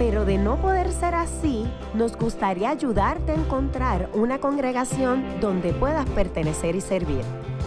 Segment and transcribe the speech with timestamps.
[0.00, 6.08] pero de no poder ser así, nos gustaría ayudarte a encontrar una congregación donde puedas
[6.08, 7.20] pertenecer y servir.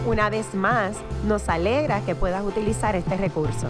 [0.08, 3.70] Una vez más, nos alegra que puedas utilizar este recurso.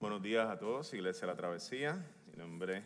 [0.00, 2.04] Buenos días a todos, Iglesia La Travesía.
[2.26, 2.82] Mi nombre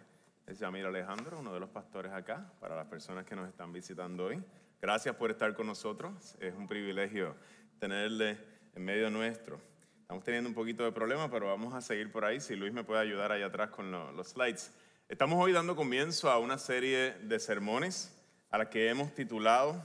[0.47, 4.27] es Yamir Alejandro, uno de los pastores acá, para las personas que nos están visitando
[4.27, 4.45] hoy.
[4.83, 6.37] Gracias por estar con nosotros.
[6.39, 7.35] Es un privilegio
[7.79, 8.37] tenerle
[8.75, 9.59] en medio nuestro.
[10.07, 12.41] Estamos teniendo un poquito de problema, pero vamos a seguir por ahí.
[12.41, 14.71] Si Luis me puede ayudar allá atrás con los slides.
[15.09, 18.17] Estamos hoy dando comienzo a una serie de sermones
[18.51, 19.85] a la que hemos titulado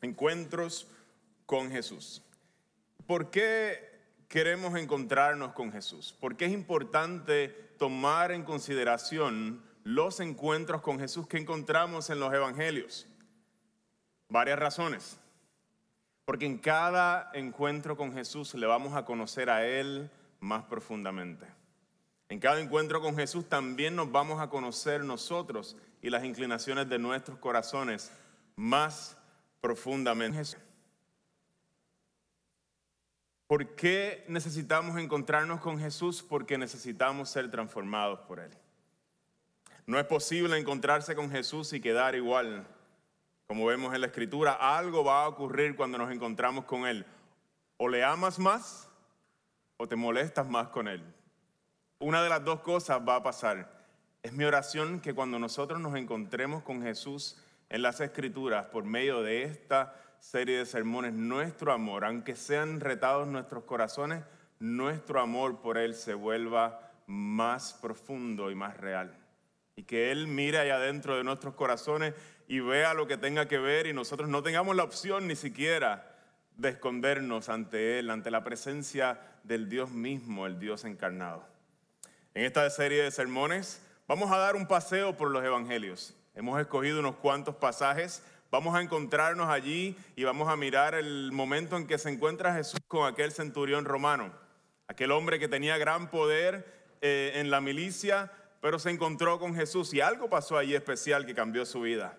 [0.00, 0.88] Encuentros
[1.44, 2.22] con Jesús.
[3.06, 6.16] ¿Por qué queremos encontrarnos con Jesús?
[6.18, 7.48] ¿Por qué es importante
[7.78, 13.06] tomar en consideración los encuentros con Jesús que encontramos en los evangelios?
[14.30, 15.20] Varias razones.
[16.28, 21.46] Porque en cada encuentro con Jesús le vamos a conocer a Él más profundamente.
[22.28, 26.98] En cada encuentro con Jesús también nos vamos a conocer nosotros y las inclinaciones de
[26.98, 28.12] nuestros corazones
[28.56, 29.16] más
[29.62, 30.58] profundamente.
[33.46, 36.22] ¿Por qué necesitamos encontrarnos con Jesús?
[36.22, 38.50] Porque necesitamos ser transformados por Él.
[39.86, 42.66] No es posible encontrarse con Jesús y quedar igual.
[43.48, 47.06] Como vemos en la escritura, algo va a ocurrir cuando nos encontramos con Él.
[47.78, 48.90] O le amas más
[49.78, 51.02] o te molestas más con Él.
[51.98, 53.86] Una de las dos cosas va a pasar.
[54.22, 59.22] Es mi oración que cuando nosotros nos encontremos con Jesús en las escrituras por medio
[59.22, 64.24] de esta serie de sermones, nuestro amor, aunque sean retados nuestros corazones,
[64.58, 69.16] nuestro amor por Él se vuelva más profundo y más real.
[69.74, 72.12] Y que Él mire allá adentro de nuestros corazones
[72.48, 76.16] y vea lo que tenga que ver y nosotros no tengamos la opción ni siquiera
[76.56, 81.46] de escondernos ante Él, ante la presencia del Dios mismo, el Dios encarnado.
[82.34, 86.16] En esta serie de sermones vamos a dar un paseo por los evangelios.
[86.34, 91.76] Hemos escogido unos cuantos pasajes Vamos a encontrarnos allí y vamos a mirar el momento
[91.76, 94.32] en que se encuentra Jesús con aquel centurión romano,
[94.86, 96.64] aquel hombre que tenía gran poder
[97.02, 98.32] eh, en la milicia,
[98.62, 102.16] pero se encontró con Jesús y algo pasó allí especial que cambió su vida.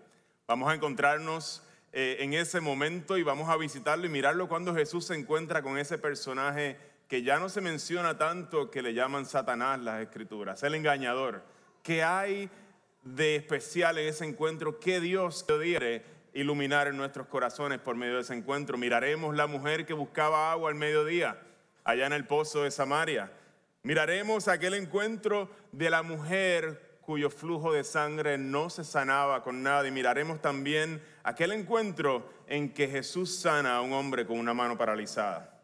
[0.49, 1.61] Vamos a encontrarnos
[1.93, 5.77] eh, en ese momento y vamos a visitarlo y mirarlo cuando Jesús se encuentra con
[5.77, 6.75] ese personaje
[7.07, 11.43] que ya no se menciona tanto que le llaman Satanás las escrituras, el engañador.
[11.83, 12.49] ¿Qué hay
[13.03, 14.79] de especial en ese encuentro?
[14.79, 18.75] ¿Qué Dios quiere iluminar en nuestros corazones por medio de ese encuentro.
[18.75, 21.39] Miraremos la mujer que buscaba agua al mediodía,
[21.83, 23.31] allá en el pozo de Samaria.
[23.83, 29.88] Miraremos aquel encuentro de la mujer cuyo flujo de sangre no se sanaba con nada.
[29.88, 34.78] Y miraremos también aquel encuentro en que Jesús sana a un hombre con una mano
[34.78, 35.59] paralizada.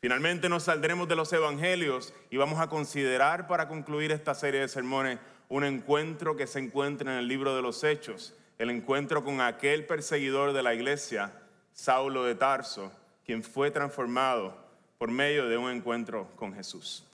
[0.00, 4.66] Finalmente nos saldremos de los evangelios y vamos a considerar para concluir esta serie de
[4.66, 9.40] sermones un encuentro que se encuentra en el libro de los Hechos el encuentro con
[9.40, 11.32] aquel perseguidor de la iglesia,
[11.72, 12.90] Saulo de Tarso,
[13.24, 14.56] quien fue transformado
[14.98, 17.06] por medio de un encuentro con Jesús.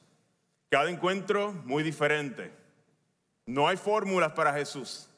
[0.71, 2.50] Cada encuentro muy diferente.
[3.48, 5.09] No hay fórmulas para Jesús.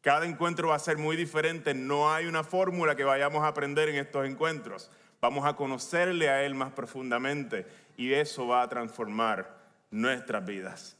[0.00, 1.74] Cada encuentro va a ser muy diferente.
[1.74, 4.90] No hay una fórmula que vayamos a aprender en estos encuentros.
[5.20, 7.66] Vamos a conocerle a Él más profundamente
[7.98, 9.54] y eso va a transformar
[9.90, 10.96] nuestras vidas.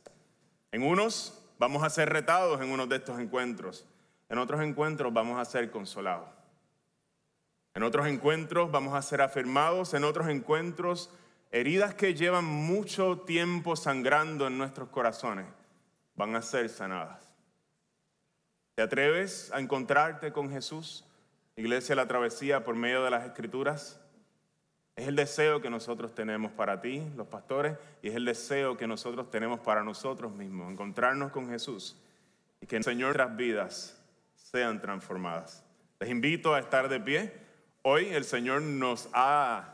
[0.72, 3.86] En unos vamos a ser retados en uno de estos encuentros.
[4.28, 6.28] En otros encuentros vamos a ser consolados.
[7.72, 9.94] En otros encuentros vamos a ser afirmados.
[9.94, 11.08] En otros encuentros,
[11.50, 15.46] heridas que llevan mucho tiempo sangrando en nuestros corazones
[16.14, 17.34] van a ser sanadas.
[18.74, 21.04] ¿Te atreves a encontrarte con Jesús?
[21.56, 24.00] Iglesia La Travesía por medio de las Escrituras.
[24.96, 28.86] Es el deseo que nosotros tenemos para ti, los pastores, y es el deseo que
[28.86, 32.00] nosotros tenemos para nosotros mismos, encontrarnos con Jesús
[32.60, 34.00] y que Señor nuestras vidas
[34.34, 35.64] sean transformadas.
[36.00, 37.32] Les invito a estar de pie.
[37.82, 39.73] Hoy el Señor nos ha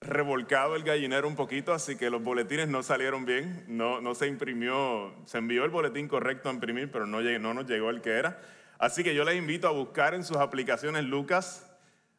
[0.00, 4.26] revolcado el gallinero un poquito, así que los boletines no salieron bien, no, no se
[4.26, 8.10] imprimió, se envió el boletín correcto a imprimir, pero no, no nos llegó el que
[8.10, 8.40] era.
[8.78, 11.66] Así que yo les invito a buscar en sus aplicaciones Lucas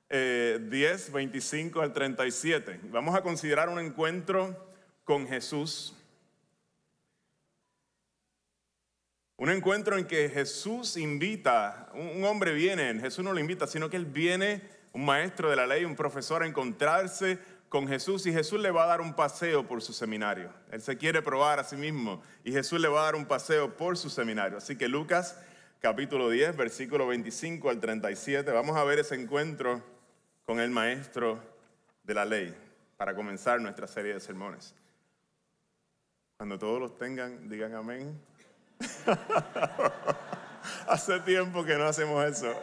[0.09, 2.79] 10, eh, 25 al 37.
[2.91, 4.67] Vamos a considerar un encuentro
[5.05, 5.95] con Jesús
[9.39, 13.95] Un encuentro en que Jesús invita, un hombre viene, Jesús no lo invita, sino que
[13.95, 14.61] él viene,
[14.91, 18.83] un maestro de la ley, un profesor, a encontrarse con Jesús y Jesús le va
[18.83, 20.51] a dar un paseo por su seminario.
[20.71, 23.77] Él se quiere probar a sí mismo y Jesús le va a dar un paseo
[23.77, 24.57] por su seminario.
[24.57, 25.37] Así que Lucas
[25.79, 29.81] capítulo 10, versículo 25 al 37, vamos a ver ese encuentro
[30.45, 31.39] con el maestro
[32.03, 32.55] de la ley
[32.97, 34.73] para comenzar nuestra serie de sermones.
[36.37, 38.19] Cuando todos los tengan, digan amén.
[40.87, 42.47] Hace tiempo que no hacemos eso.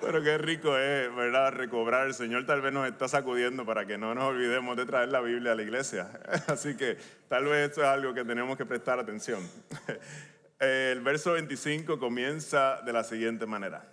[0.00, 1.52] Pero qué rico es, ¿verdad?
[1.52, 2.06] Recobrar.
[2.06, 5.20] El Señor tal vez nos está sacudiendo para que no nos olvidemos de traer la
[5.20, 6.10] Biblia a la iglesia.
[6.46, 6.96] Así que
[7.28, 9.48] tal vez esto es algo que tenemos que prestar atención.
[10.58, 13.84] El verso 25 comienza de la siguiente manera.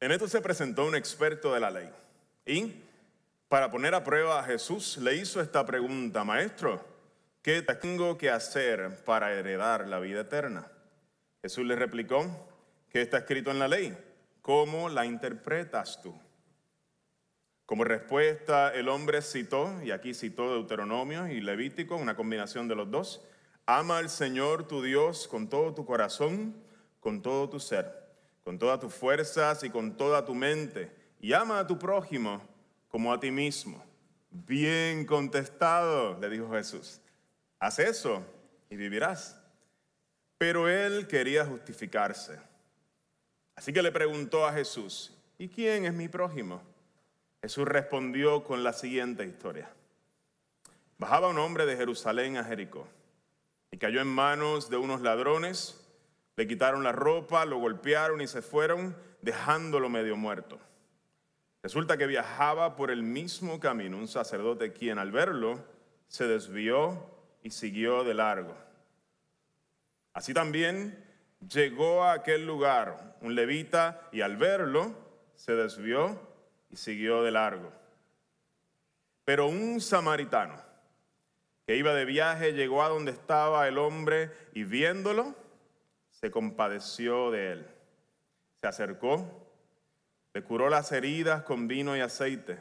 [0.00, 1.88] En esto se presentó un experto de la ley
[2.44, 2.74] y
[3.48, 6.84] para poner a prueba a Jesús le hizo esta pregunta, Maestro,
[7.42, 10.66] ¿qué tengo que hacer para heredar la vida eterna?
[11.42, 12.24] Jesús le replicó,
[12.88, 13.96] ¿qué está escrito en la ley?
[14.42, 16.12] ¿Cómo la interpretas tú?
[17.64, 22.90] Como respuesta, el hombre citó, y aquí citó Deuteronomio y Levítico, una combinación de los
[22.90, 23.22] dos,
[23.66, 26.56] ama al Señor tu Dios con todo tu corazón,
[26.98, 27.88] con todo tu ser,
[28.42, 30.90] con todas tus fuerzas y con toda tu mente,
[31.20, 32.42] y ama a tu prójimo
[32.88, 33.82] como a ti mismo.
[34.28, 37.00] Bien contestado, le dijo Jesús.
[37.60, 38.24] Haz eso
[38.68, 39.38] y vivirás.
[40.36, 42.51] Pero él quería justificarse
[43.54, 46.62] Así que le preguntó a Jesús, ¿y quién es mi prójimo?
[47.42, 49.70] Jesús respondió con la siguiente historia.
[50.98, 52.86] Bajaba un hombre de Jerusalén a Jericó
[53.70, 55.84] y cayó en manos de unos ladrones,
[56.36, 60.60] le quitaron la ropa, lo golpearon y se fueron dejándolo medio muerto.
[61.62, 65.64] Resulta que viajaba por el mismo camino un sacerdote quien al verlo
[66.08, 67.10] se desvió
[67.42, 68.54] y siguió de largo.
[70.12, 71.11] Así también
[71.48, 74.94] llegó a aquel lugar un levita y al verlo
[75.34, 76.20] se desvió
[76.70, 77.72] y siguió de largo.
[79.24, 80.56] Pero un samaritano
[81.66, 85.34] que iba de viaje llegó a donde estaba el hombre y viéndolo
[86.10, 87.66] se compadeció de él.
[88.60, 89.48] Se acercó,
[90.34, 92.58] le curó las heridas con vino y aceite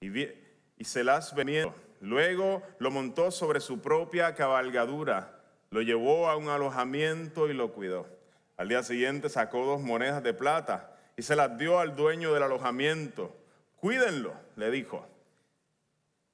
[0.00, 1.72] y, se las venía.
[2.00, 5.37] Luego lo montó sobre su propia cabalgadura
[5.70, 8.06] lo llevó a un alojamiento y lo cuidó.
[8.56, 12.42] Al día siguiente sacó dos monedas de plata y se las dio al dueño del
[12.42, 13.36] alojamiento.
[13.76, 15.06] Cuídenlo, le dijo.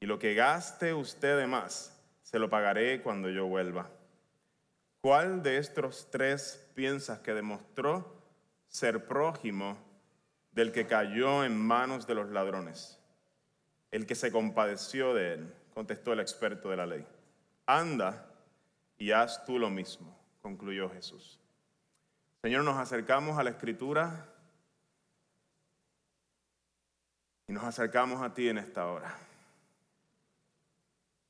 [0.00, 3.90] Y lo que gaste usted de más, se lo pagaré cuando yo vuelva.
[5.00, 8.22] ¿Cuál de estos tres piensas que demostró
[8.68, 9.76] ser prójimo
[10.52, 12.98] del que cayó en manos de los ladrones?
[13.90, 17.06] El que se compadeció de él, contestó el experto de la ley.
[17.66, 18.33] Anda
[18.98, 21.40] y haz tú lo mismo, concluyó Jesús.
[22.42, 24.28] Señor, nos acercamos a la escritura
[27.46, 29.16] y nos acercamos a ti en esta hora.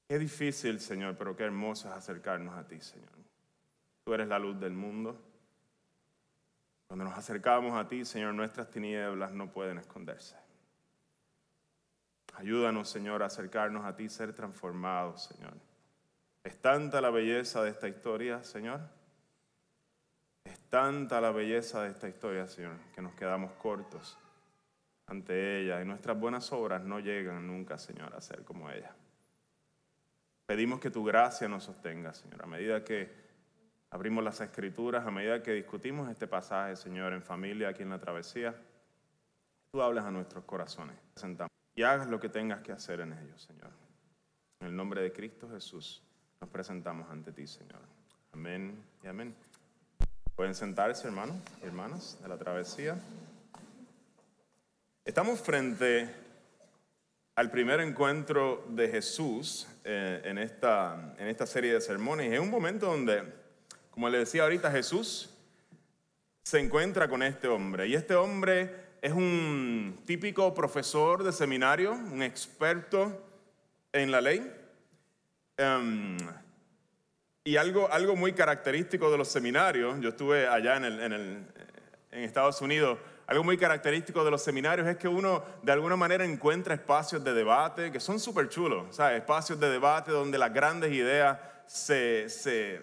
[0.08, 3.08] Qué difícil, Señor, pero qué hermoso es acercarnos a ti, Señor.
[4.04, 5.18] Tú eres la luz del mundo.
[6.86, 10.36] Cuando nos acercamos a ti, Señor, nuestras tinieblas no pueden esconderse.
[12.34, 15.54] Ayúdanos, Señor, a acercarnos a ti, ser transformados, Señor.
[16.44, 18.80] Es tanta la belleza de esta historia, Señor.
[20.44, 24.18] Es tanta la belleza de esta historia, Señor, que nos quedamos cortos
[25.06, 28.94] ante ella y nuestras buenas obras no llegan nunca, Señor, a ser como ella.
[30.46, 33.10] Pedimos que tu gracia nos sostenga, Señor, a medida que
[33.90, 37.98] abrimos las escrituras, a medida que discutimos este pasaje, Señor, en familia, aquí en la
[37.98, 38.54] travesía,
[39.72, 40.96] tú hablas a nuestros corazones.
[41.74, 43.70] Y hagas lo que tengas que hacer en ellos, Señor.
[44.60, 46.02] En el nombre de Cristo Jesús
[46.44, 47.80] nos presentamos ante ti, Señor.
[48.34, 49.34] Amén y amén.
[50.36, 52.98] Pueden sentarse, hermanos y hermanas, de la travesía.
[55.06, 56.14] Estamos frente
[57.34, 62.30] al primer encuentro de Jesús eh, en, esta, en esta serie de sermones.
[62.30, 63.22] Es un momento donde,
[63.90, 65.30] como le decía ahorita, Jesús
[66.42, 67.88] se encuentra con este hombre.
[67.88, 68.70] Y este hombre
[69.00, 73.30] es un típico profesor de seminario, un experto
[73.94, 74.63] en la ley.
[75.56, 76.16] Em,
[77.44, 81.48] y algo, algo muy característico de los seminarios, yo estuve allá en, el, en,
[82.10, 86.74] Estados Unidos, algo muy característico de los seminarios es que uno de alguna manera encuentra
[86.74, 92.28] espacios de debate que son súper chulos, espacios de debate donde las grandes ideas se,
[92.28, 92.80] se,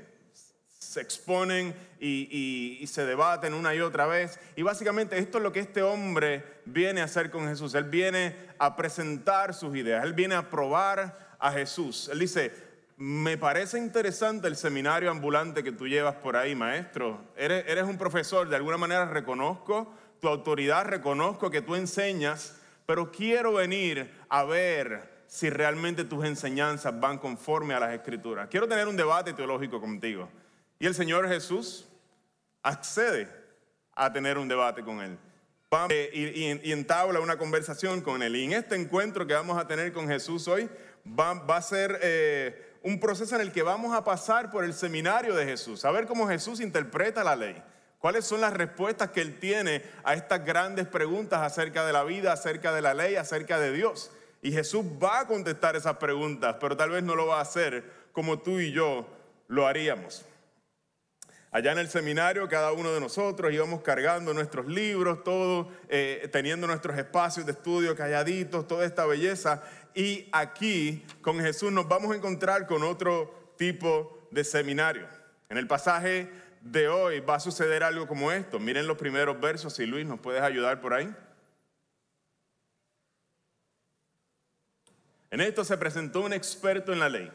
[0.80, 4.40] se exponen y, y, se debaten una y otra vez.
[4.56, 7.74] Y básicamente esto es lo que este hombre viene a hacer con Jesús.
[7.76, 12.08] Él viene a presentar sus ideas, él viene a probar a Jesús.
[12.10, 12.54] Él dice,
[12.98, 17.20] me parece interesante el seminario ambulante que tú llevas por ahí, maestro.
[17.36, 23.12] Eres, eres un profesor, de alguna manera reconozco tu autoridad, reconozco que tú enseñas, pero
[23.12, 28.48] quiero venir a ver si realmente tus enseñanzas van conforme a las escrituras.
[28.50, 30.30] Quiero tener un debate teológico contigo.
[30.78, 31.88] Y el Señor Jesús
[32.62, 33.28] accede
[33.96, 35.18] a tener un debate con él.
[36.12, 38.36] Y, y, entabla una conversación con él.
[38.36, 40.70] Y en este encuentro que vamos a tener con Jesús hoy,
[41.06, 45.36] va, a ser eh, un proceso en el que vamos a pasar por el seminario
[45.36, 47.62] de Jesús, a ver cómo Jesús interpreta la ley.
[48.00, 52.34] ¿Cuáles son las respuestas que él tiene a estas grandes preguntas acerca de la vida,
[52.34, 54.10] acerca de la ley, acerca de Dios?
[54.42, 57.84] Y Jesús va a contestar esas preguntas, pero tal vez no lo va a hacer
[58.12, 59.08] como tú y yo
[59.48, 60.26] lo haríamos.
[61.54, 66.66] Allá en el seminario, cada uno de nosotros íbamos cargando nuestros libros, todo, eh, teniendo
[66.66, 69.62] nuestros espacios de estudio calladitos, toda esta belleza.
[69.94, 75.06] Y aquí, con Jesús, nos vamos a encontrar con otro tipo de seminario.
[75.50, 76.30] En el pasaje
[76.62, 78.58] de hoy va a suceder algo como esto.
[78.58, 81.14] Miren los primeros versos, si Luis nos puedes ayudar por ahí.
[85.32, 87.30] En esto se presentó un experto en la ley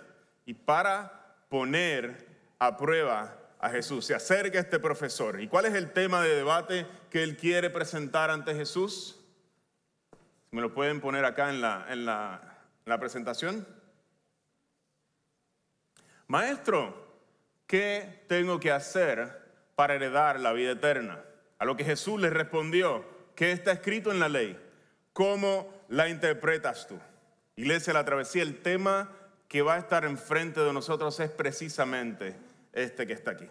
[0.46, 2.26] y para poner
[2.58, 4.06] a prueba a Jesús.
[4.06, 5.40] Se acerca este profesor.
[5.40, 9.20] ¿Y cuál es el tema de debate que él quiere presentar ante Jesús?
[10.50, 13.66] ¿Me lo pueden poner acá en la, en la, en la presentación?
[16.28, 17.20] Maestro,
[17.66, 19.44] ¿qué tengo que hacer
[19.75, 21.22] para heredar la vida eterna?
[21.58, 24.58] A lo que Jesús le respondió, ¿qué está escrito en la ley?
[25.12, 26.98] ¿Cómo la interpretas tú?
[27.56, 29.10] Iglesia La Travesía, el tema
[29.48, 32.36] que va a estar enfrente de nosotros es precisamente
[32.76, 33.49] este que está aquí.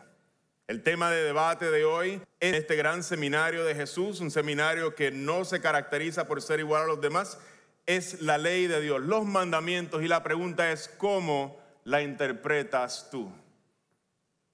[0.68, 5.12] El tema de debate de hoy es este gran seminario de Jesús, un seminario que
[5.12, 7.38] no se caracteriza por ser igual a los demás,
[7.86, 13.32] es la ley de Dios, los mandamientos y la pregunta es cómo la interpretas tú.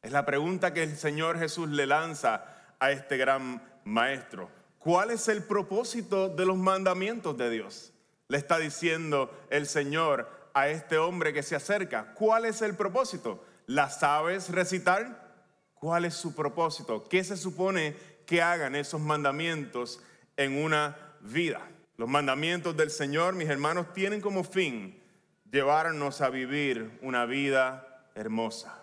[0.02, 2.46] Es la pregunta que el Señor Jesús le lanza
[2.80, 4.50] a este gran maestro.
[4.80, 7.94] ¿Cuál es el propósito de los mandamientos de Dios?
[8.28, 12.14] Le está diciendo el Señor a este hombre que se acerca.
[12.16, 13.46] ¿Cuál es el propósito?
[13.72, 15.32] ¿La sabes recitar?
[15.76, 17.08] ¿Cuál es su propósito?
[17.08, 20.02] ¿Qué se supone que hagan esos mandamientos
[20.36, 21.62] en una vida?
[21.96, 25.02] Los mandamientos del Señor, mis hermanos, tienen como fin
[25.50, 28.74] llevarnos a vivir una vida hermosa.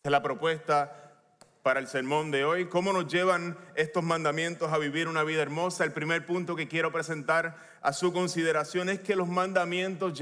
[0.00, 1.14] Esa es la propuesta
[1.62, 2.66] para el sermón de hoy.
[2.68, 5.84] ¿Cómo nos llevan estos mandamientos a vivir una vida hermosa?
[5.84, 10.20] El primer punto que quiero presentar a su consideración es que los mandamientos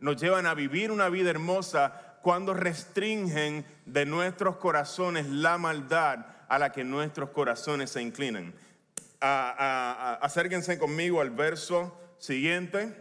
[0.00, 6.58] nos llevan a vivir una vida hermosa cuando restringen de nuestros corazones la maldad a
[6.58, 8.54] la que nuestros corazones se inclinan.
[9.20, 12.96] acérquense conmigo al verso siguiente.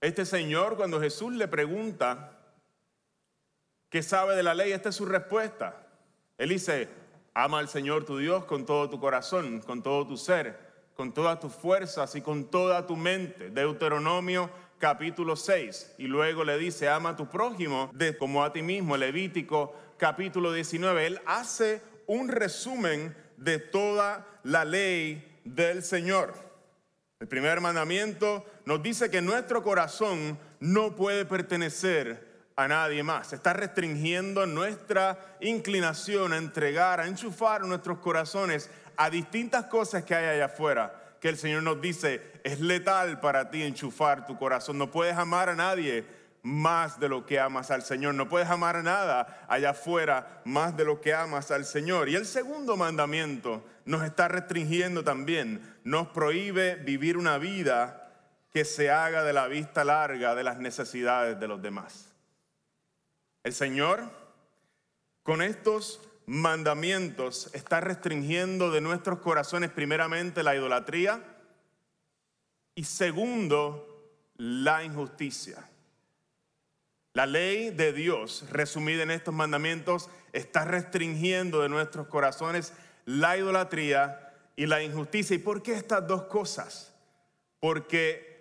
[0.00, 2.38] Este señor, cuando Jesús le pregunta
[3.88, 5.86] qué sabe de la ley, esta es su respuesta.
[6.36, 6.88] Él dice,
[7.32, 10.58] ama al Señor tu Dios con todo tu corazón, con todo tu ser,
[10.94, 13.50] con todas tus fuerzas y con toda tu mente.
[13.50, 14.50] Deuteronomio
[14.84, 15.94] capítulo 6.
[15.96, 20.52] Y luego le dice, ama a tu prójimo de, como a ti mismo, Levítico capítulo
[20.52, 21.06] 19.
[21.06, 26.34] Él hace un resumen de toda la ley del Señor.
[27.18, 33.32] El primer mandamiento nos dice que nuestro corazón no puede pertenecer a nadie más.
[33.32, 40.26] Está restringiendo nuestra inclinación a entregar, a enchufar nuestros corazones a distintas cosas que hay
[40.26, 44.76] allá afuera que el Señor nos dice, es letal para ti enchufar tu corazón.
[44.78, 46.04] No puedes amar a nadie
[46.42, 48.14] más de lo que amas al Señor.
[48.14, 52.10] No puedes amar a nada allá afuera más de lo que amas al Señor.
[52.10, 55.74] Y el segundo mandamiento nos está restringiendo también.
[55.84, 58.12] Nos prohíbe vivir una vida
[58.52, 62.14] que se haga de la vista larga de las necesidades de los demás.
[63.42, 64.10] El Señor,
[65.22, 71.22] con estos mandamientos está restringiendo de nuestros corazones primeramente la idolatría
[72.74, 75.68] y segundo, la injusticia.
[77.12, 82.72] La ley de Dios, resumida en estos mandamientos, está restringiendo de nuestros corazones
[83.04, 85.36] la idolatría y la injusticia.
[85.36, 86.92] ¿Y por qué estas dos cosas?
[87.60, 88.34] Porque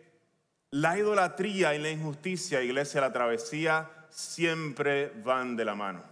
[0.72, 6.04] la idolatría y la injusticia, iglesia, la travesía, siempre van de la mano.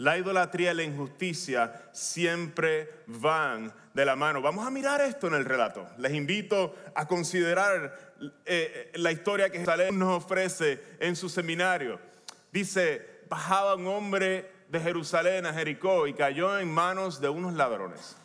[0.00, 4.40] La idolatría y la injusticia siempre van de la mano.
[4.40, 5.86] Vamos a mirar esto en el relato.
[5.98, 8.14] Les invito a considerar
[8.46, 12.00] eh, la historia que Jerusalén nos ofrece en su seminario.
[12.50, 18.16] Dice, bajaba un hombre de Jerusalén a Jericó y cayó en manos de unos ladrones.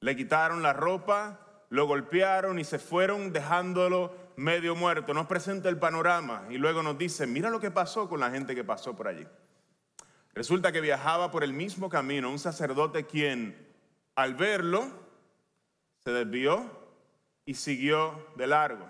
[0.00, 5.78] Le quitaron la ropa, lo golpearon y se fueron dejándolo medio muerto, nos presenta el
[5.78, 9.08] panorama y luego nos dice, mira lo que pasó con la gente que pasó por
[9.08, 9.26] allí.
[10.36, 13.56] Resulta que viajaba por el mismo camino un sacerdote quien
[14.14, 14.86] al verlo
[16.04, 16.70] se desvió
[17.46, 18.86] y siguió de largo.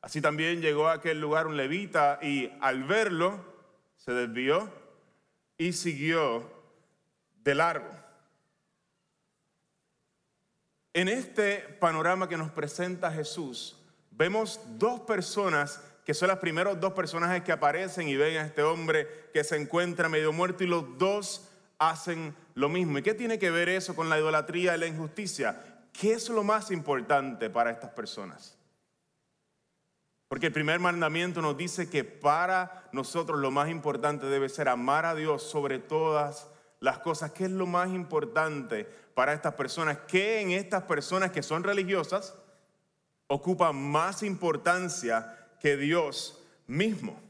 [0.00, 3.44] Así también llegó a aquel lugar un levita y al verlo
[3.96, 4.72] se desvió
[5.58, 6.50] y siguió
[7.42, 7.90] de largo.
[10.94, 13.78] En este panorama que nos presenta Jesús,
[14.12, 18.62] vemos dos personas que son las primeros dos personajes que aparecen y ven a este
[18.62, 21.48] hombre que se encuentra medio muerto y los dos
[21.80, 22.98] hacen lo mismo.
[22.98, 25.60] ¿Y qué tiene que ver eso con la idolatría y la injusticia?
[25.92, 28.56] ¿Qué es lo más importante para estas personas?
[30.28, 35.06] Porque el primer mandamiento nos dice que para nosotros lo más importante debe ser amar
[35.06, 36.46] a Dios sobre todas
[36.78, 37.32] las cosas.
[37.32, 38.84] ¿Qué es lo más importante
[39.14, 39.98] para estas personas?
[40.06, 42.36] ¿Qué en estas personas que son religiosas
[43.26, 47.20] ocupa más importancia que Dios mismo?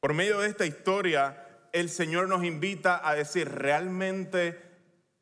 [0.00, 4.60] Por medio de esta historia, el Señor nos invita a decir, ¿realmente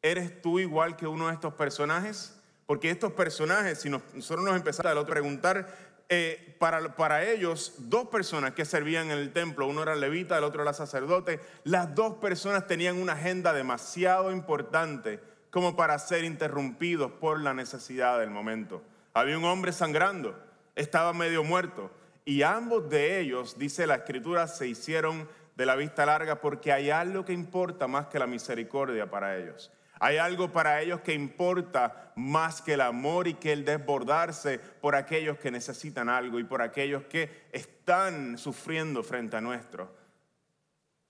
[0.01, 2.41] eres tú igual que uno de estos personajes?
[2.65, 5.69] Porque estos personajes, si nosotros nos empezamos a preguntar,
[6.09, 10.45] eh, para, para ellos, dos personas que servían en el templo, uno era levita, el
[10.45, 15.21] otro era sacerdote, las dos personas tenían una agenda demasiado importante
[15.51, 18.83] como para ser interrumpidos por la necesidad del momento.
[19.13, 20.48] Había un hombre sangrando,
[20.79, 21.91] estaba medio muerto,
[22.25, 26.91] y ambos de ellos, dice la escritura, se hicieron de la vista larga porque hay
[26.91, 29.73] algo que importa más que la misericordia para ellos.
[29.99, 34.95] Hay algo para ellos que importa más que el amor y que el desbordarse por
[34.95, 39.93] aquellos que necesitan algo y por aquellos que están sufriendo frente a nuestro,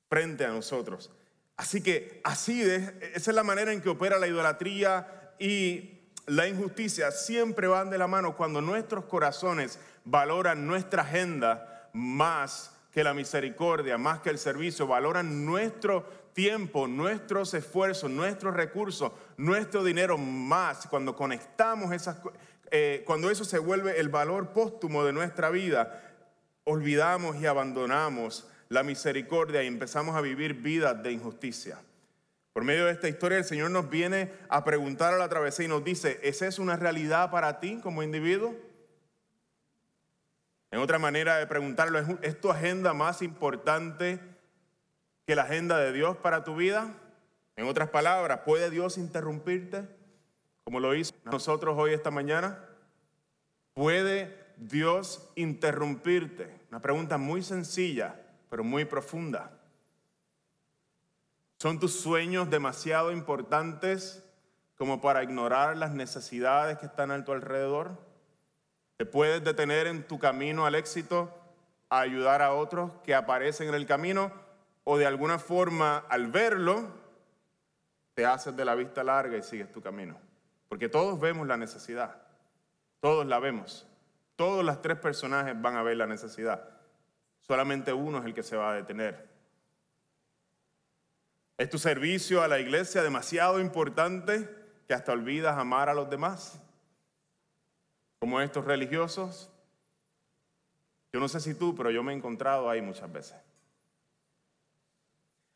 [0.09, 1.11] frente a nosotros.
[1.57, 5.98] Así que así esa es la manera en que opera la idolatría y
[6.29, 7.11] la injusticia.
[7.11, 13.99] Siempre van de la mano cuando nuestros corazones valoran nuestra agenda más que la misericordia,
[13.99, 21.17] más que el servicio, valoran nuestro tiempo, nuestros esfuerzos, nuestros recursos, nuestro dinero más, cuando
[21.17, 22.19] conectamos esas,
[22.71, 26.01] eh, cuando eso se vuelve el valor póstumo de nuestra vida,
[26.64, 31.79] olvidamos y abandonamos la misericordia y empezamos a vivir vidas de injusticia.
[32.59, 35.68] Por medio de esta historia el Señor nos viene a preguntar a la travesía y
[35.68, 38.53] nos dice, ¿esa es una realidad para ti como individuo?
[40.73, 44.18] En otra manera de preguntarlo, ¿es tu agenda más importante
[45.25, 46.92] que la agenda de Dios para tu vida?
[47.55, 49.85] En otras palabras, ¿puede Dios interrumpirte
[50.64, 52.59] como lo hizo nosotros hoy esta mañana?
[53.73, 56.53] ¿Puede Dios interrumpirte?
[56.73, 59.58] Una pregunta muy sencilla, pero muy profunda.
[61.59, 64.25] ¿Son tus sueños demasiado importantes
[64.77, 67.99] como para ignorar las necesidades que están a tu alrededor?
[68.97, 71.35] ¿Te puedes detener en tu camino al éxito
[71.88, 74.33] a ayudar a otros que aparecen en el camino?
[74.90, 76.88] o de alguna forma al verlo,
[78.14, 80.18] te haces de la vista larga y sigues tu camino.
[80.66, 82.23] Porque todos vemos la necesidad,
[82.99, 83.87] todos la vemos.
[84.35, 86.71] Todos los tres personajes van a ver la necesidad.
[87.40, 89.29] Solamente uno es el que se va a detener.
[91.59, 94.49] ¿Es tu servicio a la iglesia demasiado importante
[94.87, 96.62] que hasta olvidas amar a los demás?
[98.21, 99.51] Como estos religiosos.
[101.12, 103.37] Yo no sé si tú, pero yo me he encontrado ahí muchas veces.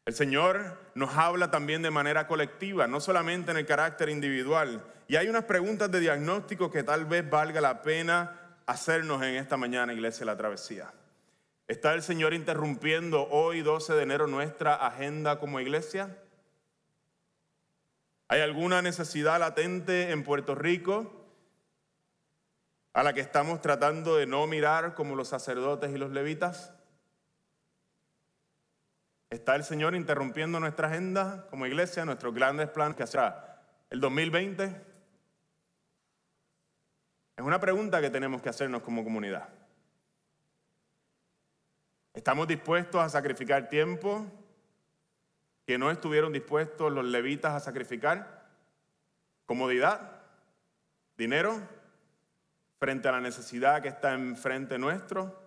[0.05, 4.85] El Señor nos habla también de manera colectiva, no solamente en el carácter individual.
[5.07, 9.57] Y hay unas preguntas de diagnóstico que tal vez valga la pena hacernos en esta
[9.57, 10.93] mañana, Iglesia La Travesía.
[11.69, 16.19] ¿Está el Señor interrumpiendo hoy, 12 de enero, nuestra agenda como iglesia?
[18.29, 21.27] ¿Hay alguna necesidad latente en Puerto Rico
[22.93, 26.75] a la que estamos tratando de no mirar como los sacerdotes y los levitas?
[29.31, 34.65] ¿Está el Señor interrumpiendo nuestra agenda como iglesia, nuestros grandes planes que será el 2020?
[37.37, 39.62] Es una pregunta que tenemos que hacernos como comunidad.
[42.15, 44.27] ¿Estamos dispuestos a sacrificar tiempo
[45.67, 48.49] que no estuvieron dispuestos los levitas a sacrificar?
[49.47, 50.21] ¿Comodidad?
[51.17, 51.59] ¿Dinero?
[52.79, 55.41] ¿Frente a la necesidad que está enfrente nuestro?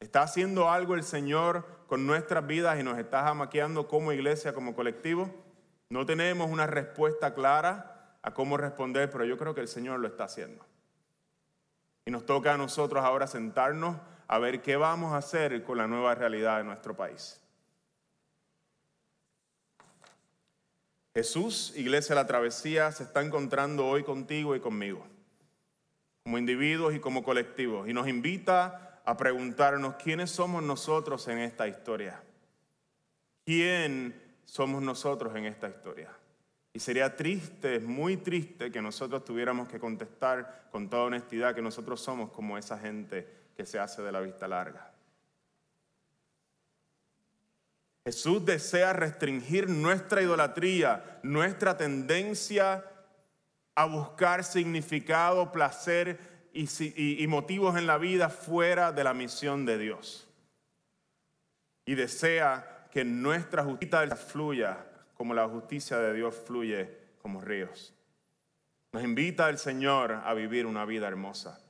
[0.00, 4.74] ¿Está haciendo algo el Señor con nuestras vidas y nos está jamaqueando como iglesia, como
[4.74, 5.34] colectivo?
[5.88, 10.08] No tenemos una respuesta clara a cómo responder, pero yo creo que el Señor lo
[10.08, 10.62] está haciendo.
[12.04, 13.96] Y nos toca a nosotros ahora sentarnos
[14.26, 17.40] a ver qué vamos a hacer con la nueva realidad de nuestro país.
[21.14, 25.06] Jesús, Iglesia de la Travesía, se está encontrando hoy contigo y conmigo.
[26.24, 27.86] como individuos y como colectivos.
[27.86, 32.22] Y nos invita a preguntarnos quiénes somos nosotros en esta historia.
[33.44, 36.10] ¿Quién somos nosotros en esta historia?
[36.72, 42.00] Y sería triste, muy triste que nosotros tuviéramos que contestar con toda honestidad que nosotros
[42.00, 44.94] somos como esa gente que se hace de la vista larga.
[48.04, 52.84] Jesús desea restringir nuestra idolatría, nuestra tendencia
[53.74, 56.18] a buscar significado, placer
[56.52, 60.28] y, motivos en la vida fuera de la misión de Dios.
[61.86, 67.94] Y desea que nuestra justicia fluya como la justicia de Dios fluye como ríos.
[68.92, 71.63] Nos invita el Señor a vivir una vida hermosa.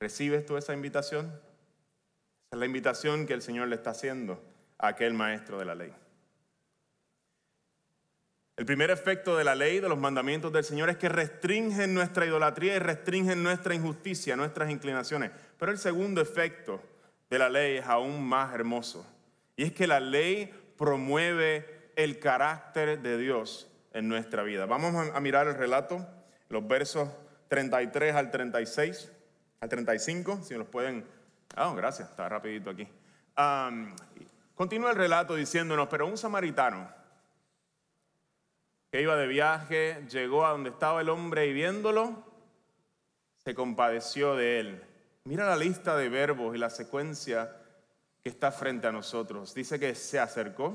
[0.00, 1.26] ¿Recibes tú esa invitación?
[1.26, 4.42] Esa es la invitación que el Señor le está haciendo
[4.78, 5.92] a aquel maestro de la ley.
[8.56, 12.26] El primer efecto de la ley, de los mandamientos del Señor, es que restringen nuestra
[12.26, 15.30] idolatría y restringen nuestra injusticia, nuestras inclinaciones.
[15.58, 16.82] Pero el segundo efecto
[17.30, 19.06] de la ley es aún más hermoso.
[19.56, 24.66] Y es que la ley promueve el carácter de Dios en nuestra vida.
[24.66, 26.04] Vamos a mirar el relato,
[26.48, 27.08] los versos
[27.48, 29.12] 33 al 36,
[29.60, 31.04] al 35, si nos pueden...
[31.54, 32.86] Ah, gracias, está rapidito aquí.
[34.54, 36.88] continúa el relato diciéndonos, pero un samaritano
[38.90, 42.24] que iba de viaje llegó a donde estaba el hombre y viéndolo,
[43.36, 44.82] se compadeció de él.
[45.24, 47.54] Mira la lista de verbos y la secuencia
[48.22, 49.54] que está frente a nosotros.
[49.54, 50.74] Dice que se acercó,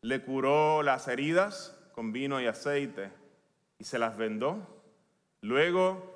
[0.00, 3.10] le curó las heridas con vino y aceite
[3.78, 4.58] y se las vendó.
[5.40, 6.13] Luego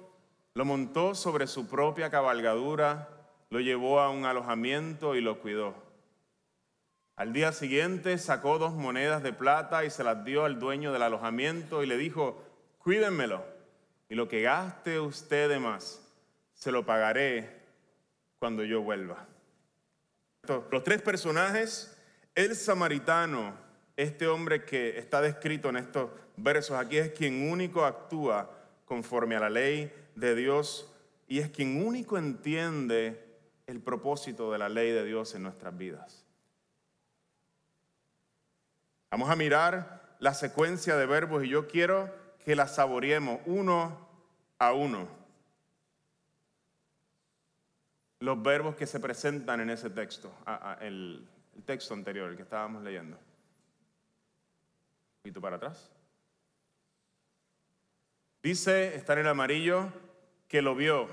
[0.58, 3.10] lo montó sobre su propia cabalgadura,
[3.48, 5.72] lo llevó a un alojamiento y lo cuidó.
[7.14, 11.02] Al día siguiente sacó dos monedas de plata y se las dio al dueño del
[11.02, 12.42] alojamiento y le dijo,
[12.78, 13.44] cuídenmelo
[14.08, 16.04] y lo que gaste usted de más,
[16.54, 17.62] se lo pagaré
[18.40, 19.28] cuando yo vuelva.
[20.72, 21.96] Los tres personajes,
[22.34, 23.54] el samaritano,
[23.96, 28.50] este hombre que está descrito en estos versos aquí es quien único actúa
[28.86, 30.92] conforme a la ley de Dios
[31.26, 36.24] y es quien único entiende el propósito de la ley de Dios en nuestras vidas.
[39.10, 42.12] Vamos a mirar la secuencia de verbos y yo quiero
[42.44, 44.08] que la saboreemos uno
[44.58, 45.08] a uno.
[48.20, 50.32] Los verbos que se presentan en ese texto,
[50.80, 51.28] el,
[51.64, 53.18] texto anterior, el que estábamos leyendo
[55.40, 55.90] para atrás.
[58.42, 59.92] Dice, está en el amarillo,
[60.48, 61.08] que lo vio.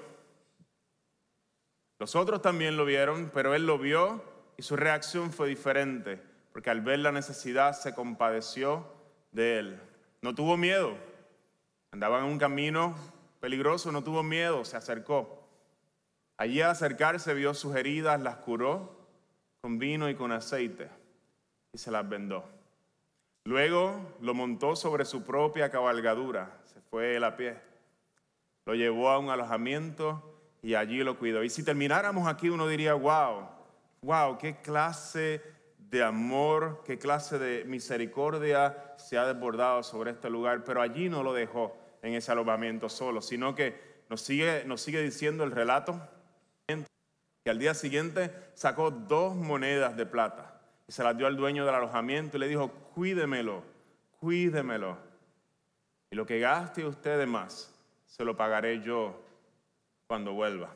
[1.99, 4.23] Los otros también lo vieron, pero él lo vio
[4.57, 6.21] y su reacción fue diferente,
[6.51, 8.85] porque al ver la necesidad se compadeció
[9.31, 9.81] de él.
[10.21, 10.97] No tuvo miedo.
[11.91, 12.95] Andaba en un camino
[13.39, 15.47] peligroso, no tuvo miedo, se acercó.
[16.37, 18.95] Allí al acercarse vio sus heridas, las curó
[19.61, 20.89] con vino y con aceite
[21.71, 22.45] y se las vendó.
[23.45, 27.57] Luego lo montó sobre su propia cabalgadura, se fue a pie,
[28.65, 31.43] lo llevó a un alojamiento y allí lo cuidó.
[31.43, 33.47] Y si termináramos aquí, uno diría, wow,
[34.01, 35.41] wow, qué clase
[35.77, 41.23] de amor, qué clase de misericordia se ha desbordado sobre este lugar, pero allí no
[41.23, 45.99] lo dejó en ese alojamiento solo, sino que nos sigue, nos sigue diciendo el relato
[47.45, 51.63] que al día siguiente sacó dos monedas de plata y se las dio al dueño
[51.63, 53.61] del alojamiento y le dijo, cuídemelo,
[54.19, 54.97] cuídemelo.
[56.09, 57.71] Y lo que gaste usted de más,
[58.15, 59.21] se lo pagaré yo
[60.07, 60.73] cuando vuelva.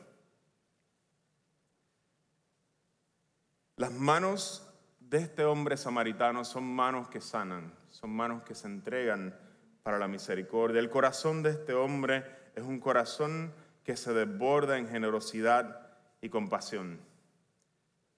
[3.76, 9.34] Las manos de este hombre samaritano son manos que sanan, son manos que se entregan
[9.82, 10.80] para la misericordia.
[10.80, 17.00] El corazón de este hombre es un corazón que se desborda en generosidad y compasión.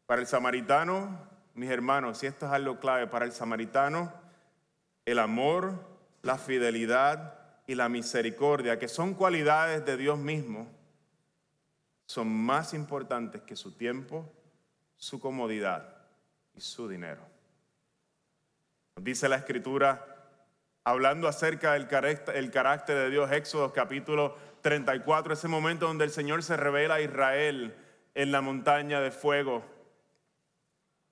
[0.05, 1.17] Para el samaritano,
[1.55, 4.13] mis hermanos, y esto es algo clave para el samaritano,
[5.05, 5.75] el amor,
[6.23, 10.69] la fidelidad y la misericordia, que son cualidades de Dios mismo,
[12.07, 14.31] son más importantes que su tiempo,
[14.97, 15.97] su comodidad
[16.55, 17.23] y su dinero.
[18.97, 20.05] dice la escritura,
[20.85, 26.57] hablando acerca del carácter, de Dios, Éxodo capítulo 34, ese momento donde el Señor se
[26.57, 27.75] revela a Israel
[28.15, 29.65] en la montaña de fuego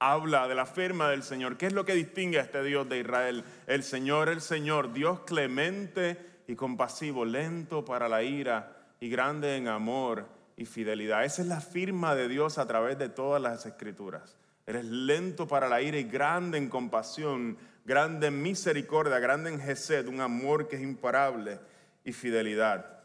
[0.00, 1.56] habla de la firma del Señor.
[1.58, 3.44] ¿Qué es lo que distingue a este Dios de Israel?
[3.66, 9.68] El Señor, el Señor, Dios clemente y compasivo, lento para la ira y grande en
[9.68, 11.24] amor y fidelidad.
[11.24, 14.36] Esa es la firma de Dios a través de todas las escrituras.
[14.66, 20.08] Eres lento para la ira y grande en compasión, grande en misericordia, grande en gesed,
[20.08, 21.60] un amor que es imparable
[22.04, 22.98] y fidelidad.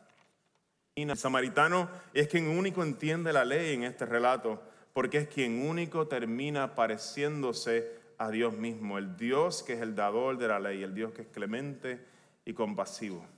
[0.96, 4.60] El samaritano es quien único entiende la ley en este relato,
[4.92, 10.40] porque es quien único termina pareciéndose a Dios mismo, el Dios que es el dador
[10.40, 12.04] de la ley, el Dios que es clemente
[12.44, 13.35] y compasivo.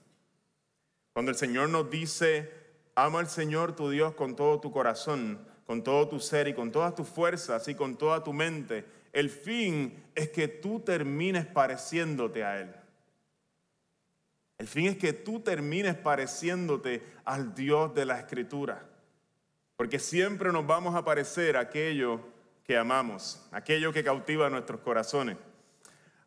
[1.18, 2.48] Cuando el Señor nos dice,
[2.94, 6.72] ama al Señor tu Dios con todo tu corazón, con todo tu ser y con
[6.72, 12.44] todas tus fuerzas y con toda tu mente, el fin es que tú termines pareciéndote
[12.44, 12.76] a Él.
[14.60, 18.88] El fin es que tú termines pareciéndote al Dios de la Escritura.
[19.76, 22.22] Porque siempre nos vamos a parecer aquello
[22.64, 25.38] que amamos, aquello que cautiva nuestros corazones.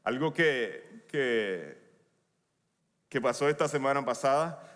[0.02, 1.78] Algo que, que,
[3.08, 4.66] que pasó esta semana pasada,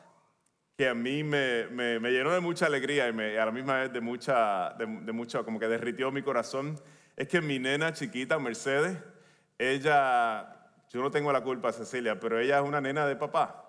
[0.76, 3.92] que a mí me, me, llenó de mucha alegría y, me, a la misma vez
[3.92, 6.80] de mucha, de, de mucho, como que derritió mi corazón,
[7.16, 8.98] es que mi nena chiquita, Mercedes,
[9.58, 10.54] ella
[10.94, 13.64] yo no tengo la culpa, Cecilia, pero ella es una nena de papá.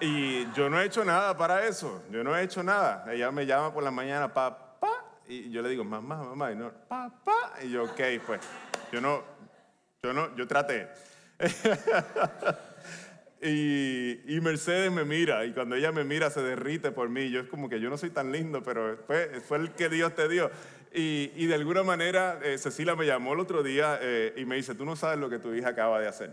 [0.00, 2.02] Y yo no he hecho nada para eso.
[2.10, 3.04] Yo no he hecho nada.
[3.12, 6.72] Ella me llama por la mañana, papá, y yo le digo, mamá, mamá, y no,
[6.88, 7.52] papá.
[7.62, 8.40] Y yo, ok, pues,
[8.90, 9.22] yo no,
[10.02, 10.88] yo no, yo traté.
[13.42, 17.30] y, Mercedes me mira, y cuando ella me mira se derrite por mí.
[17.30, 20.14] Yo es como que yo no soy tan lindo, pero fue, fue el que Dios
[20.14, 20.50] te dio.
[20.92, 24.74] Y, de alguna manera, eh, Cecilia me llamó el otro día eh, y me dice,
[24.74, 26.32] tú no sabes lo que tu hija acaba de hacer.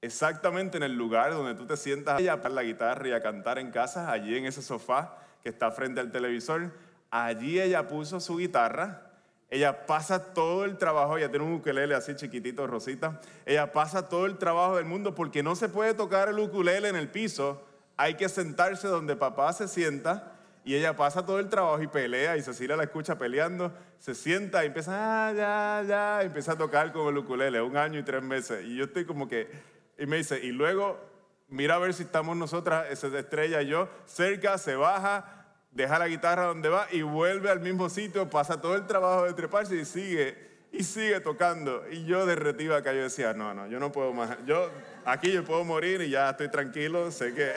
[0.00, 3.58] Exactamente en el lugar donde tú te sientas a tocar la guitarra y a cantar
[3.58, 6.72] en casa, allí en ese sofá que está frente al televisor,
[7.10, 9.07] allí ella puso su guitarra,
[9.50, 14.26] ella pasa todo el trabajo, ella tiene un ukulele así chiquitito, rosita, ella pasa todo
[14.26, 17.62] el trabajo del mundo porque no se puede tocar el ukulele en el piso,
[17.96, 20.34] hay que sentarse donde papá se sienta
[20.64, 24.62] y ella pasa todo el trabajo y pelea y Cecilia la escucha peleando, se sienta
[24.64, 28.02] y empieza, ah, ya, ya, y empieza a tocar con el ukulele, un año y
[28.02, 28.66] tres meses.
[28.66, 29.50] Y yo estoy como que,
[29.98, 31.00] y me dice, y luego
[31.48, 35.37] mira a ver si estamos nosotras, esa estrella y yo, cerca, se baja,
[35.78, 39.32] deja la guitarra donde va y vuelve al mismo sitio, pasa todo el trabajo de
[39.32, 40.36] treparse y sigue,
[40.72, 41.84] y sigue tocando.
[41.88, 44.70] Y yo derretí acá, yo decía, no, no, yo no puedo más, yo
[45.04, 47.52] aquí yo puedo morir y ya estoy tranquilo, sé que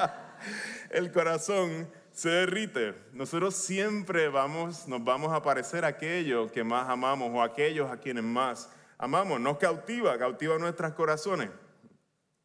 [0.90, 2.94] el corazón se derrite.
[3.12, 7.98] Nosotros siempre vamos, nos vamos a parecer a aquello que más amamos o aquellos a
[7.98, 9.38] quienes más amamos.
[9.38, 11.50] Nos cautiva, cautiva nuestros corazones.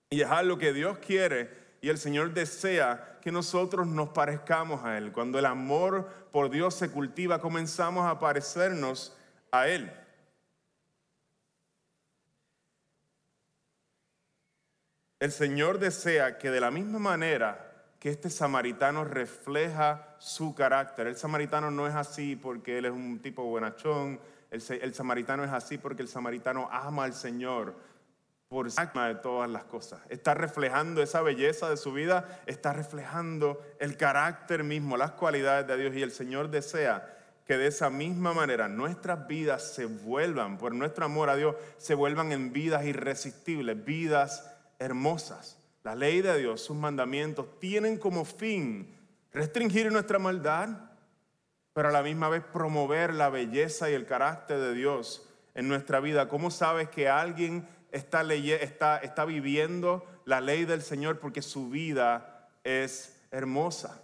[0.09, 4.97] Y es algo que Dios quiere y el Señor desea que nosotros nos parezcamos a
[4.97, 5.11] Él.
[5.11, 9.15] Cuando el amor por Dios se cultiva, comenzamos a parecernos
[9.51, 9.91] a Él.
[15.19, 21.07] El Señor desea que de la misma manera que este samaritano refleja su carácter.
[21.07, 24.19] El samaritano no es así porque él es un tipo buenachón.
[24.49, 27.75] El, samaritano es así porque el samaritano ama al Señor
[28.49, 30.01] por encima de todas las cosas.
[30.09, 35.77] Está reflejando esa belleza de su vida, está reflejando el carácter mismo, las cualidades de
[35.77, 35.95] Dios.
[35.95, 41.05] Y el Señor desea que de esa misma manera nuestras vidas se vuelvan, por nuestro
[41.05, 45.59] amor a Dios, se vuelvan en vidas irresistibles, vidas hermosas.
[45.83, 48.95] La ley de Dios, sus mandamientos, tienen como fin
[49.31, 50.69] restringir nuestra maldad,
[51.73, 55.99] pero a la misma vez promover la belleza y el carácter de Dios en nuestra
[55.99, 56.27] vida.
[56.29, 62.49] ¿Cómo sabes que alguien está, está, está viviendo la ley del Señor porque su vida
[62.63, 64.01] es hermosa?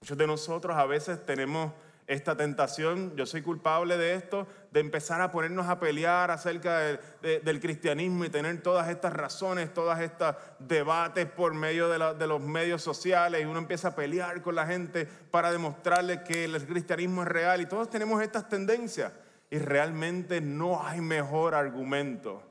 [0.00, 1.72] Muchos de nosotros a veces tenemos
[2.06, 7.60] esta tentación, yo soy culpable de esto, de empezar a ponernos a pelear acerca del
[7.60, 12.82] cristianismo y tener todas estas razones, todas estos debates por medio de, de, los medios
[12.82, 17.28] sociales y uno empieza a pelear con la gente para demostrarle que el cristianismo es
[17.28, 19.12] real y todos tenemos estas tendencias
[19.50, 22.42] y realmente no hay mejor argumento.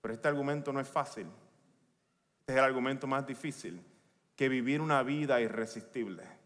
[0.00, 1.26] Pero este argumento no es fácil,
[2.40, 3.82] este es el argumento más difícil
[4.36, 6.38] que vivir una vida irresistible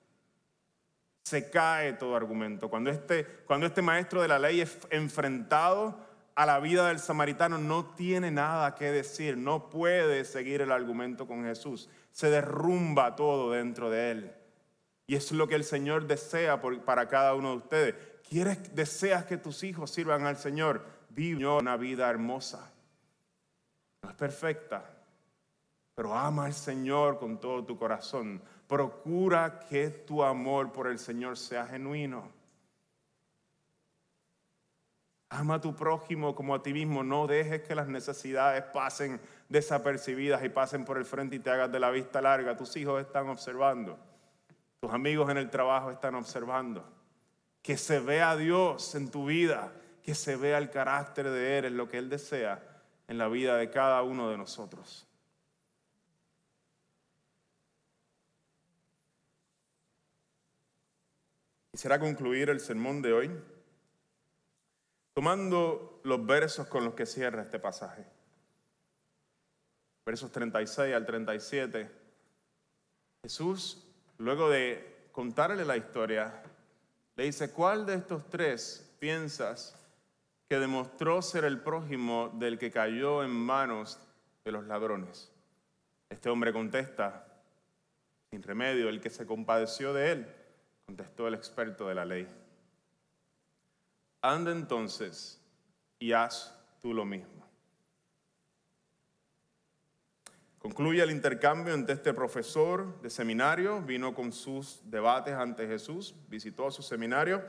[1.32, 2.68] se cae todo argumento.
[2.68, 5.98] Cuando este, cuando este maestro de la ley es enfrentado
[6.34, 11.26] a la vida del samaritano, no tiene nada que decir, no puede seguir el argumento
[11.26, 11.88] con Jesús.
[12.10, 14.32] Se derrumba todo dentro de él.
[15.06, 17.94] Y es lo que el Señor desea para cada uno de ustedes.
[18.28, 20.84] ¿Quieres, deseas que tus hijos sirvan al Señor?
[21.10, 22.71] Vive una vida hermosa.
[24.02, 24.84] No es perfecta,
[25.94, 28.42] pero ama al Señor con todo tu corazón.
[28.66, 32.28] Procura que tu amor por el Señor sea genuino.
[35.28, 37.04] Ama a tu prójimo como a ti mismo.
[37.04, 41.70] No dejes que las necesidades pasen desapercibidas y pasen por el frente y te hagas
[41.70, 42.56] de la vista larga.
[42.56, 43.98] Tus hijos están observando.
[44.80, 46.84] Tus amigos en el trabajo están observando.
[47.62, 49.72] Que se vea Dios en tu vida.
[50.02, 52.71] Que se vea el carácter de Él en lo que Él desea
[53.12, 55.06] en la vida de cada uno de nosotros.
[61.72, 63.30] quisiera concluir el sermón de hoy
[65.14, 68.04] tomando los versos con los que cierra este pasaje.
[70.04, 71.90] Versos 36 al 37.
[73.22, 73.86] Jesús,
[74.18, 76.42] luego de contarle la historia,
[77.16, 79.81] le dice, ¿cuál de estos tres piensas
[80.52, 83.98] que demostró ser el prójimo del que cayó en manos
[84.44, 85.32] de los ladrones?
[86.10, 87.26] Este hombre contesta,
[88.30, 90.26] sin remedio, el que se compadeció de él,
[90.84, 92.28] contestó el experto de la ley.
[94.20, 95.40] Anda entonces
[95.98, 97.48] y haz tú lo mismo.
[100.58, 106.70] Concluye el intercambio entre este profesor de seminario, vino con sus debates ante Jesús, visitó
[106.70, 107.42] su seminario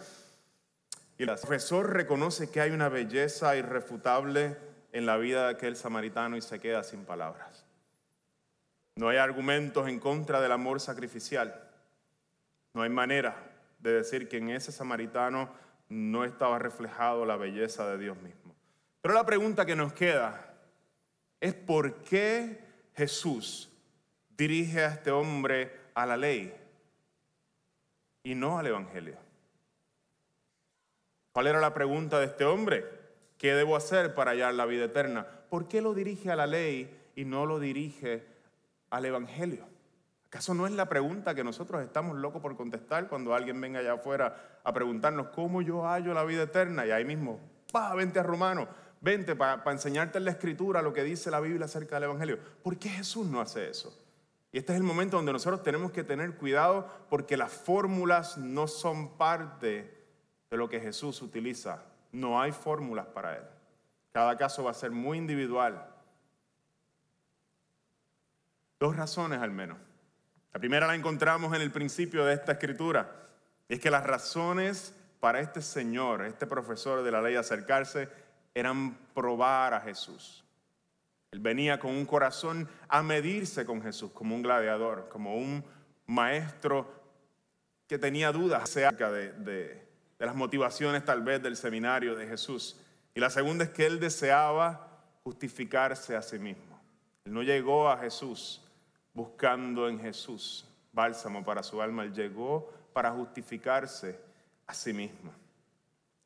[1.18, 4.58] y el profesor reconoce que hay una belleza irrefutable
[4.92, 7.66] en la vida de aquel samaritano y se queda sin palabras.
[8.96, 11.70] No hay argumentos en contra del amor sacrificial.
[12.74, 13.36] No hay manera
[13.80, 15.50] de decir que en ese samaritano
[15.90, 18.56] no estaba reflejado la belleza de Dios mismo.
[19.02, 20.54] Pero la pregunta que nos queda
[21.40, 22.64] es por qué
[22.96, 23.70] Jesús
[24.30, 26.54] dirige a este hombre a la ley
[28.24, 29.18] y no al Evangelio.
[31.34, 32.86] ¿Cuál era la pregunta de este hombre?
[33.40, 35.26] ¿Qué debo hacer para hallar la vida eterna?
[35.50, 38.24] ¿Por qué lo dirige a la ley y no lo dirige
[38.92, 39.66] al Evangelio?
[40.28, 43.94] ¿Acaso no es la pregunta que nosotros estamos locos por contestar cuando alguien venga allá
[43.94, 46.86] afuera a preguntarnos cómo yo hallo la vida eterna?
[46.86, 47.40] Y ahí mismo,
[47.72, 48.68] pa, vente a Romano,
[49.02, 52.38] vente para enseñarte en la escritura lo que dice la Biblia acerca del Evangelio.
[52.62, 53.92] ¿Por qué Jesús no hace eso?
[54.52, 58.68] Y este es el momento donde nosotros tenemos que tener cuidado porque las fórmulas no
[58.68, 60.03] son parte
[60.54, 61.82] de lo que Jesús utiliza.
[62.12, 63.44] No hay fórmulas para Él.
[64.12, 65.84] Cada caso va a ser muy individual.
[68.80, 69.80] Dos razones al menos.
[70.54, 73.10] La primera la encontramos en el principio de esta escritura.
[73.68, 78.08] Y es que las razones para este señor, este profesor de la ley, acercarse
[78.54, 80.46] eran probar a Jesús.
[81.32, 85.66] Él venía con un corazón a medirse con Jesús, como un gladiador, como un
[86.06, 86.94] maestro
[87.88, 89.83] que tenía dudas acerca de, de
[90.26, 92.78] las motivaciones tal vez del seminario de Jesús.
[93.16, 94.88] Y la segunda es que él deseaba
[95.24, 96.80] justificarse a sí mismo.
[97.26, 98.62] Él no llegó a Jesús
[99.14, 102.04] buscando en Jesús bálsamo para su alma.
[102.04, 104.20] Él llegó para justificarse
[104.68, 105.32] a sí mismo.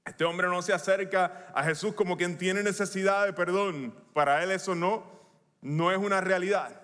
[0.05, 3.93] Este hombre no se acerca a Jesús como quien tiene necesidad de perdón.
[4.13, 5.03] Para él eso no,
[5.61, 6.81] no es una realidad.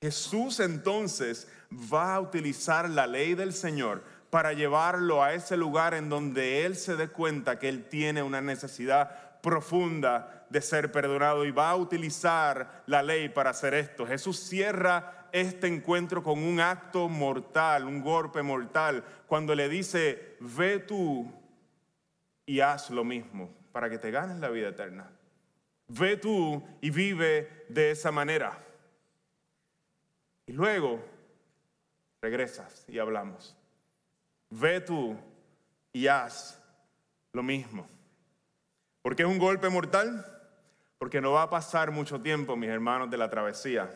[0.00, 6.08] Jesús entonces va a utilizar la ley del Señor para llevarlo a ese lugar en
[6.08, 11.50] donde él se dé cuenta que él tiene una necesidad profunda de ser perdonado y
[11.50, 14.06] va a utilizar la ley para hacer esto.
[14.06, 20.78] Jesús cierra este encuentro con un acto mortal, un golpe mortal, cuando le dice, ve
[20.78, 21.30] tú
[22.46, 25.10] y haz lo mismo para que te ganes la vida eterna.
[25.88, 28.64] Ve tú y vive de esa manera.
[30.46, 31.04] Y luego
[32.22, 33.58] regresas y hablamos.
[34.54, 35.16] Ve tú
[35.94, 36.62] y haz
[37.32, 37.88] lo mismo.
[39.00, 40.26] ¿Por qué es un golpe mortal?
[40.98, 43.90] Porque no va a pasar mucho tiempo, mis hermanos, de la travesía,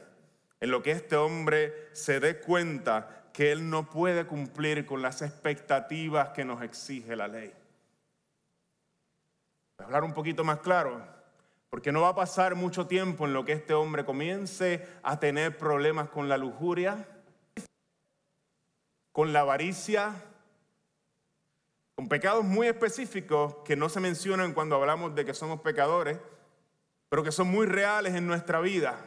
[0.59, 5.21] en lo que este hombre se dé cuenta que él no puede cumplir con las
[5.21, 7.53] expectativas que nos exige la ley.
[9.77, 11.07] Voy a hablar un poquito más claro,
[11.69, 15.59] porque no va a pasar mucho tiempo en lo que este hombre comience a tener
[15.59, 17.07] problemas con la lujuria,
[19.12, 20.14] con la avaricia,
[21.96, 26.18] con pecados muy específicos que no se mencionan cuando hablamos de que somos pecadores,
[27.09, 29.02] pero que son muy reales en nuestra vida.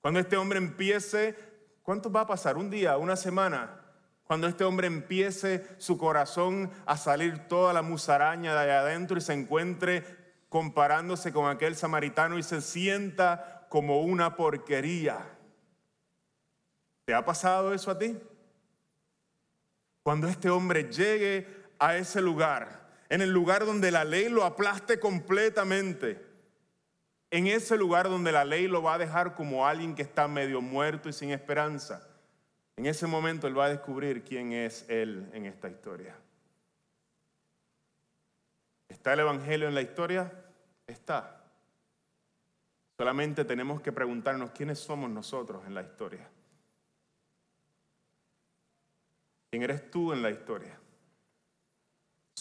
[0.00, 1.36] Cuando este hombre empiece,
[1.82, 2.56] ¿cuánto va a pasar?
[2.56, 2.96] ¿Un día?
[2.96, 3.82] ¿Una semana?
[4.24, 9.20] Cuando este hombre empiece su corazón a salir toda la musaraña de allá adentro y
[9.20, 10.04] se encuentre
[10.48, 15.18] comparándose con aquel samaritano y se sienta como una porquería.
[17.04, 18.16] ¿Te ha pasado eso a ti?
[20.02, 24.98] Cuando este hombre llegue a ese lugar, en el lugar donde la ley lo aplaste
[24.98, 26.24] completamente,
[27.30, 30.60] en ese lugar donde la ley lo va a dejar como alguien que está medio
[30.60, 32.06] muerto y sin esperanza.
[32.76, 36.14] En ese momento él va a descubrir quién es él en esta historia.
[38.88, 40.32] ¿Está el Evangelio en la historia?
[40.86, 41.44] Está.
[42.96, 46.28] Solamente tenemos que preguntarnos quiénes somos nosotros en la historia.
[49.50, 50.77] ¿Quién eres tú en la historia?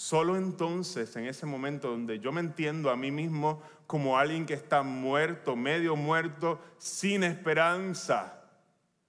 [0.08, 4.54] Solo entonces, en ese momento donde yo me entiendo a mí mismo como alguien que
[4.54, 8.42] está muerto, medio muerto, sin esperanza,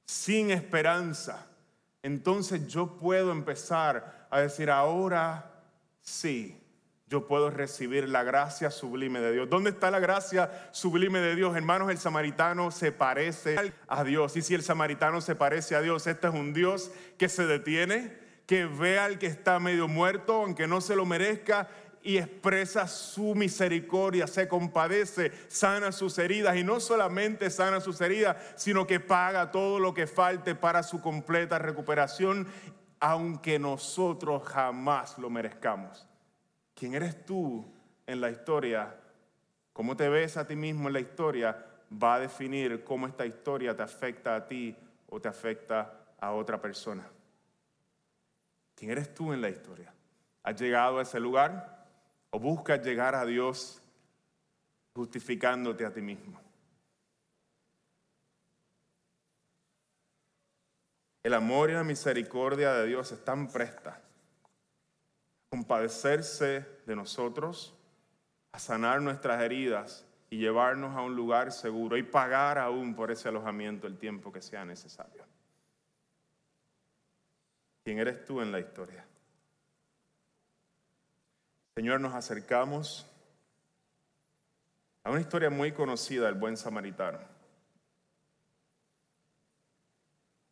[0.07, 1.47] sin esperanza,
[2.03, 5.63] entonces yo puedo empezar a decir, ahora
[6.01, 6.61] sí,
[7.07, 9.49] yo puedo recibir la gracia sublime de Dios.
[9.49, 11.57] ¿Dónde está la gracia sublime de Dios?
[11.57, 14.37] Hermanos, el samaritano se parece a Dios.
[14.37, 18.27] Y si el samaritano se parece a Dios, este es un Dios que se detiene,
[18.49, 21.69] que ve al que está medio muerto, aunque no se lo merezca,
[22.03, 28.39] y expresa su misericordia, se compadece, sana sus heridas y no solamente sana sus heridas,
[28.57, 32.49] sino que paga todo lo que falte para su completa recuperación,
[33.01, 36.09] aunque nosotros jamás lo merezcamos.
[36.75, 37.71] ¿Quién eres tú
[38.07, 38.97] en la historia?
[39.75, 41.67] ¿Cómo te ves a ti mismo en la historia?
[42.03, 44.75] Va a definir cómo esta historia te afecta a ti
[45.11, 47.07] o te afecta a otra persona.
[48.79, 49.93] ¿Quién eres tú en la historia?
[50.43, 51.79] ¿Has llegado a ese lugar?
[52.31, 53.83] o buscas llegar a Dios
[54.95, 56.41] justificándote a ti mismo.
[61.23, 64.01] El amor y la misericordia de Dios están prestas a
[65.51, 67.75] compadecerse de nosotros,
[68.53, 73.29] a sanar nuestras heridas y llevarnos a un lugar seguro y pagar aún por ese
[73.29, 75.28] alojamiento el tiempo que sea necesario.
[77.89, 79.03] ¿Quién eres tú en la historia?
[81.75, 83.11] Señor, nos acercamos
[85.05, 87.19] a una historia muy conocida del buen samaritano.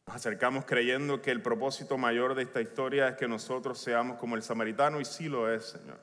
[0.07, 4.35] Nos acercamos creyendo que el propósito mayor de esta historia es que nosotros seamos como
[4.35, 6.01] el samaritano y sí lo es, Señor.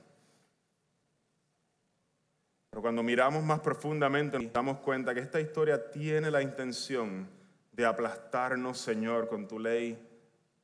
[2.69, 7.27] Pero cuando miramos más profundamente nos damos cuenta que esta historia tiene la intención
[7.71, 10.12] de aplastarnos, Señor, con tu ley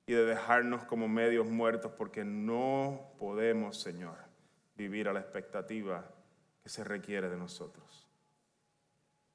[0.09, 4.29] y de dejarnos como medios muertos porque no podemos, Señor
[4.79, 6.09] vivir a la expectativa
[6.63, 8.07] que se requiere de nosotros.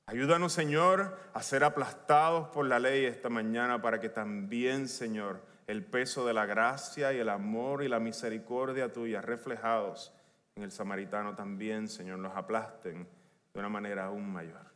[0.07, 5.85] Ayúdanos, Señor, a ser aplastados por la ley esta mañana para que también, Señor, el
[5.85, 10.13] peso de la gracia y el amor y la misericordia tuya reflejados
[10.57, 13.07] en el samaritano también, Señor, nos aplasten
[13.53, 14.74] de una manera aún mayor.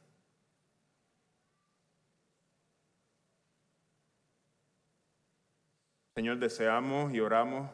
[6.19, 7.71] Señor, deseamos y oramos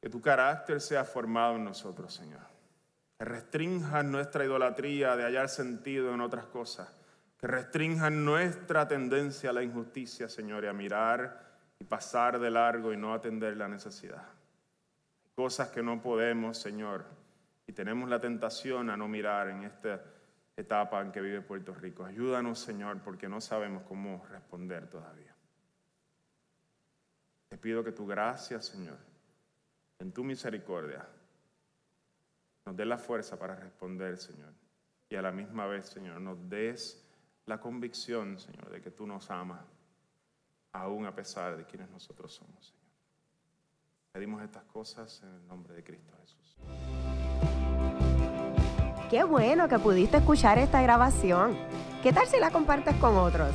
[0.00, 2.46] que tu carácter sea formado en nosotros, Señor.
[3.18, 6.88] Que restrinjan nuestra idolatría de hallar sentido en otras cosas.
[7.36, 11.50] Que restrinjan nuestra tendencia a la injusticia, Señor, y a mirar
[11.80, 14.28] y pasar de largo y no atender la necesidad.
[15.34, 17.06] Cosas que no podemos, Señor,
[17.66, 20.00] y tenemos la tentación a no mirar en esta
[20.56, 22.04] etapa en que vive Puerto Rico.
[22.04, 25.31] Ayúdanos, Señor, porque no sabemos cómo responder todavía.
[27.62, 28.98] Pido que tu gracia, Señor,
[30.00, 31.08] en tu misericordia,
[32.66, 34.52] nos dé la fuerza para responder, Señor.
[35.08, 37.06] Y a la misma vez, Señor, nos des
[37.46, 39.64] la convicción, Señor, de que tú nos amas,
[40.72, 42.82] aún a pesar de quienes nosotros somos, Señor.
[44.10, 46.56] Pedimos estas cosas en el nombre de Cristo Jesús.
[49.08, 51.56] Qué bueno que pudiste escuchar esta grabación.
[52.02, 53.54] ¿Qué tal si la compartes con otros?